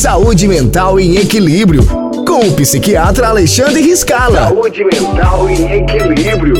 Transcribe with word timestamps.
Saúde 0.00 0.48
Mental 0.48 0.98
em 0.98 1.16
Equilíbrio, 1.16 1.82
com 2.26 2.48
o 2.48 2.56
psiquiatra 2.56 3.28
Alexandre 3.28 3.82
Riscala. 3.82 4.48
Saúde 4.48 4.82
Mental 4.82 5.50
em 5.50 5.72
Equilíbrio. 5.72 6.54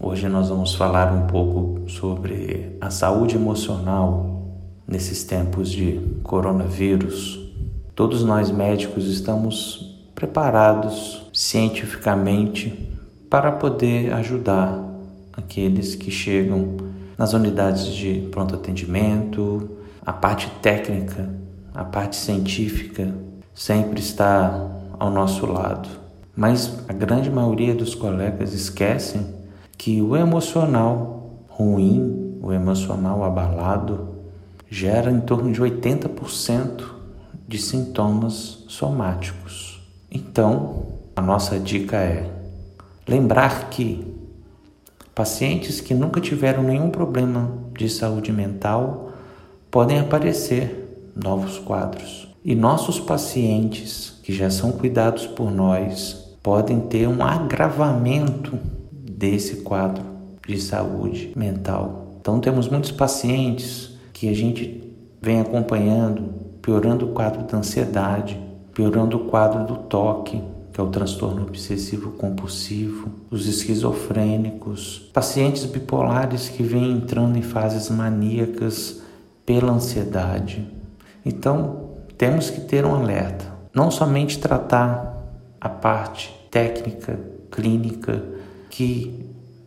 Hoje 0.00 0.28
nós 0.28 0.48
vamos 0.48 0.76
falar 0.76 1.12
um 1.12 1.26
pouco 1.26 1.90
sobre 1.90 2.76
a 2.80 2.88
saúde 2.88 3.34
emocional 3.34 4.46
nesses 4.86 5.24
tempos 5.24 5.72
de 5.72 6.00
coronavírus. 6.22 7.36
Todos 7.92 8.22
nós 8.22 8.52
médicos 8.52 9.08
estamos 9.08 9.98
preparados 10.14 11.28
cientificamente 11.34 12.88
para 13.28 13.50
poder 13.50 14.12
ajudar 14.12 14.80
aqueles 15.32 15.96
que 15.96 16.12
chegam 16.12 16.76
nas 17.18 17.32
unidades 17.32 17.86
de 17.86 18.28
pronto 18.30 18.54
atendimento, 18.54 19.68
a 20.06 20.12
parte 20.12 20.48
técnica, 20.62 21.28
a 21.74 21.84
parte 21.84 22.14
científica 22.16 23.12
sempre 23.52 24.00
está 24.00 24.70
ao 24.98 25.10
nosso 25.10 25.44
lado. 25.44 25.88
Mas 26.34 26.78
a 26.88 26.92
grande 26.92 27.28
maioria 27.28 27.74
dos 27.74 27.94
colegas 27.94 28.52
esquecem 28.52 29.34
que 29.76 30.00
o 30.00 30.16
emocional 30.16 31.42
ruim, 31.48 32.38
o 32.40 32.52
emocional 32.52 33.24
abalado, 33.24 34.14
gera 34.70 35.10
em 35.10 35.20
torno 35.20 35.52
de 35.52 35.60
80% 35.60 36.84
de 37.48 37.58
sintomas 37.58 38.64
somáticos. 38.68 39.82
Então, 40.10 40.86
a 41.16 41.20
nossa 41.20 41.58
dica 41.58 41.96
é 41.96 42.30
lembrar 43.06 43.70
que 43.70 44.16
Pacientes 45.16 45.80
que 45.80 45.94
nunca 45.94 46.20
tiveram 46.20 46.62
nenhum 46.62 46.90
problema 46.90 47.50
de 47.72 47.88
saúde 47.88 48.30
mental 48.30 49.12
podem 49.76 50.00
aparecer 50.00 51.12
novos 51.14 51.58
quadros. 51.58 52.34
E 52.42 52.54
nossos 52.54 52.98
pacientes 52.98 54.18
que 54.22 54.32
já 54.32 54.48
são 54.48 54.72
cuidados 54.72 55.26
por 55.26 55.50
nós 55.50 56.34
podem 56.42 56.80
ter 56.80 57.06
um 57.06 57.22
agravamento 57.22 58.58
desse 58.90 59.56
quadro 59.56 60.02
de 60.48 60.58
saúde 60.58 61.30
mental. 61.36 62.16
Então 62.18 62.40
temos 62.40 62.70
muitos 62.70 62.90
pacientes 62.90 63.90
que 64.14 64.30
a 64.30 64.32
gente 64.32 64.82
vem 65.20 65.42
acompanhando, 65.42 66.22
piorando 66.62 67.04
o 67.04 67.12
quadro 67.12 67.42
da 67.42 67.58
ansiedade, 67.58 68.40
piorando 68.72 69.18
o 69.18 69.24
quadro 69.26 69.66
do 69.66 69.76
toque, 69.76 70.42
que 70.72 70.80
é 70.80 70.82
o 70.82 70.88
transtorno 70.88 71.42
obsessivo 71.42 72.12
compulsivo, 72.12 73.10
os 73.30 73.46
esquizofrênicos, 73.46 75.10
pacientes 75.12 75.66
bipolares 75.66 76.48
que 76.48 76.62
vêm 76.62 76.92
entrando 76.92 77.36
em 77.36 77.42
fases 77.42 77.90
maníacas 77.90 79.04
pela 79.46 79.72
ansiedade. 79.72 80.68
Então, 81.24 81.90
temos 82.18 82.50
que 82.50 82.60
ter 82.60 82.84
um 82.84 82.94
alerta, 82.94 83.46
não 83.72 83.90
somente 83.90 84.38
tratar 84.38 85.16
a 85.60 85.68
parte 85.68 86.34
técnica, 86.50 87.18
clínica 87.50 88.22
que 88.68 89.24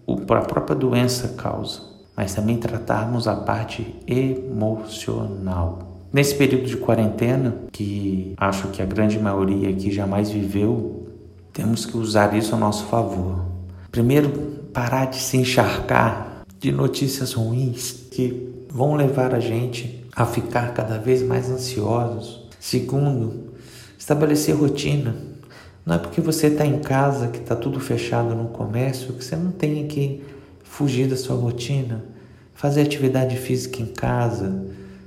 a 0.08 0.42
própria 0.42 0.76
doença 0.76 1.30
causa, 1.30 1.82
mas 2.16 2.36
também 2.36 2.58
tratarmos 2.58 3.28
a 3.28 3.36
parte 3.36 3.96
emocional. 4.06 5.80
Nesse 6.12 6.36
período 6.36 6.66
de 6.66 6.78
quarentena, 6.78 7.56
que 7.72 8.34
acho 8.38 8.68
que 8.70 8.82
a 8.82 8.86
grande 8.86 9.20
maioria 9.20 9.70
aqui 9.70 9.92
jamais 9.92 10.30
viveu, 10.30 11.08
temos 11.54 11.86
que 11.86 11.96
usar 11.96 12.36
isso 12.36 12.56
a 12.56 12.58
nosso 12.58 12.86
favor. 12.86 13.46
Primeiro, 13.92 14.30
parar 14.74 15.06
de 15.06 15.18
se 15.18 15.38
encharcar 15.38 16.29
de 16.60 16.72
notícias 16.72 17.34
ruins 17.34 17.92
que 18.12 18.66
vão 18.70 18.96
levar 18.96 19.34
a 19.34 19.40
gente 19.40 20.06
a 20.14 20.26
ficar 20.26 20.74
cada 20.74 20.98
vez 20.98 21.24
mais 21.24 21.50
ansiosos. 21.50 22.48
Segundo, 22.60 23.54
estabelecer 23.98 24.56
rotina. 24.56 25.16
Não 25.86 25.96
é 25.96 25.98
porque 25.98 26.20
você 26.20 26.48
está 26.48 26.66
em 26.66 26.80
casa, 26.80 27.30
que 27.30 27.40
está 27.40 27.56
tudo 27.56 27.80
fechado 27.80 28.36
no 28.36 28.50
comércio, 28.50 29.14
que 29.14 29.24
você 29.24 29.38
não 29.38 29.52
tem 29.52 29.88
que 29.88 30.22
fugir 30.64 31.08
da 31.08 31.16
sua 31.16 31.38
rotina. 31.38 32.04
Fazer 32.54 32.82
atividade 32.82 33.38
física 33.38 33.82
em 33.82 33.86
casa, 33.86 34.66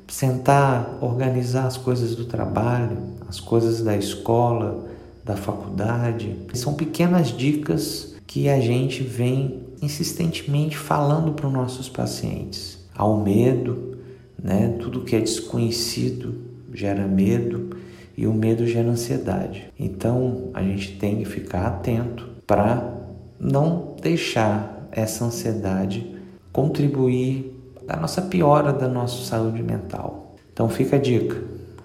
sentar, 0.09 0.99
organizar 1.03 1.67
as 1.67 1.77
coisas 1.77 2.17
do 2.17 2.25
trabalho, 2.25 2.97
as 3.29 3.39
coisas 3.39 3.83
da 3.83 3.95
escola, 3.95 4.87
da 5.23 5.37
faculdade. 5.37 6.35
São 6.55 6.73
pequenas 6.73 7.29
dicas 7.29 8.12
que 8.32 8.48
a 8.48 8.59
gente 8.59 9.03
vem 9.03 9.60
insistentemente 9.82 10.75
falando 10.75 11.34
para 11.34 11.47
os 11.47 11.53
nossos 11.53 11.87
pacientes. 11.87 12.78
Ao 12.94 13.20
medo, 13.20 13.98
né? 14.43 14.75
Tudo 14.81 15.03
que 15.03 15.15
é 15.15 15.20
desconhecido 15.20 16.37
gera 16.72 17.06
medo 17.06 17.76
e 18.16 18.26
o 18.26 18.32
medo 18.32 18.66
gera 18.66 18.88
ansiedade. 18.88 19.70
Então 19.78 20.48
a 20.54 20.62
gente 20.62 20.97
tem 20.97 21.19
que 21.19 21.26
ficar 21.26 21.66
atento 21.66 22.26
para 22.47 23.03
não 23.38 23.97
deixar 24.00 24.88
essa 24.91 25.26
ansiedade 25.26 26.16
contribuir 26.50 27.54
a 27.87 27.99
nossa 27.99 28.22
piora 28.22 28.72
da 28.72 28.88
nossa 28.88 29.22
saúde 29.26 29.62
mental. 29.62 30.37
Então 30.54 30.70
fica 30.70 30.97
a 30.97 30.99
dica: 30.99 31.37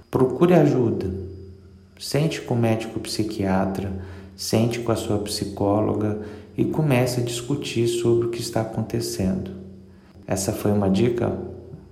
procure 0.10 0.54
ajuda, 0.54 1.14
sente 2.00 2.40
com 2.40 2.54
o 2.54 2.58
médico 2.58 3.02
psiquiatra, 3.02 3.92
sente 4.38 4.80
com 4.80 4.92
a 4.92 4.96
sua 4.96 5.18
psicóloga 5.18 6.22
e 6.56 6.64
comece 6.64 7.20
a 7.20 7.24
discutir 7.24 7.88
sobre 7.88 8.28
o 8.28 8.30
que 8.30 8.40
está 8.40 8.62
acontecendo. 8.62 9.52
Essa 10.28 10.54
foi 10.54 10.72
uma 10.72 10.90
dica 10.90 11.36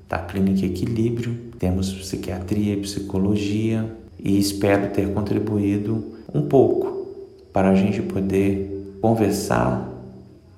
da 0.07 0.19
Clínica 0.19 0.65
Equilíbrio. 0.65 1.35
Temos 1.57 1.91
psiquiatria 1.91 2.73
e 2.73 2.81
psicologia 2.81 3.91
e 4.19 4.37
espero 4.37 4.93
ter 4.93 5.11
contribuído 5.11 6.15
um 6.33 6.43
pouco 6.43 7.07
para 7.51 7.71
a 7.71 7.75
gente 7.75 8.01
poder 8.01 8.97
conversar 9.01 9.89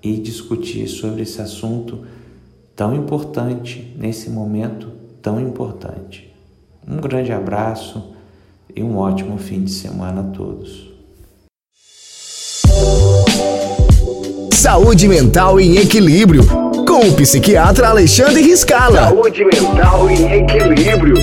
e 0.04 0.18
discutir 0.18 0.88
sobre 0.88 1.22
esse 1.22 1.42
assunto 1.42 2.06
tão 2.76 2.94
importante 2.94 3.96
nesse 3.98 4.30
momento 4.30 4.92
tão 5.22 5.40
importante. 5.40 6.34
Um 6.88 6.98
grande 6.98 7.32
abraço 7.32 8.14
e 8.74 8.82
um 8.82 8.98
ótimo 8.98 9.38
fim 9.38 9.64
de 9.64 9.72
semana 9.72 10.22
a 10.22 10.24
todos. 10.24 10.97
Saúde 14.54 15.08
Mental 15.08 15.60
em 15.60 15.78
Equilíbrio, 15.78 16.44
com 16.86 17.08
o 17.08 17.14
psiquiatra 17.14 17.90
Alexandre 17.90 18.42
Riscala. 18.42 19.10
Saúde 19.10 19.46
Mental 19.46 20.10
em 20.10 20.42
Equilíbrio. 20.44 21.16